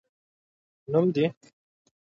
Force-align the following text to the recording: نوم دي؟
نوم 0.91 1.07
دي؟ 1.15 1.25